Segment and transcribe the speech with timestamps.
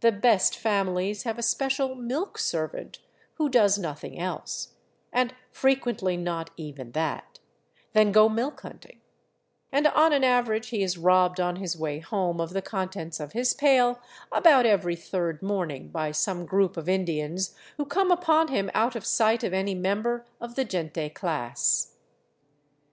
[0.00, 2.98] The" best families" have a special milk serv ant
[3.34, 4.70] who does nothing else—
[5.12, 7.38] and frequently not even that—
[7.92, 9.00] than go milk hunting;
[9.70, 13.30] and on an average he is robbed on his way home of the contents of
[13.32, 14.00] his pail
[14.32, 19.06] about every third morning, by some group of Indians who come upon him out of
[19.06, 21.92] sight of any member of the gente class.